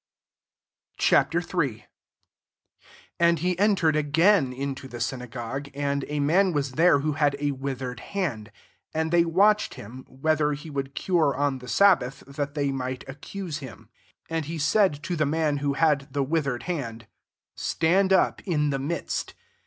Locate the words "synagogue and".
4.99-6.05